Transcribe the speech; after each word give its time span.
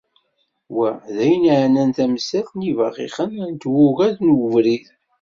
Wa 0.75 0.89
d 1.15 1.17
ayen 1.23 1.49
iεnan 1.55 1.89
tamsalt 1.97 2.49
n 2.53 2.65
yibaxixen 2.65 3.31
d 3.55 3.59
twuɣa 3.61 4.07
n 4.25 4.33
ubrid. 4.45 4.85